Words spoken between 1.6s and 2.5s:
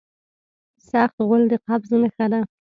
قبض نښه ده.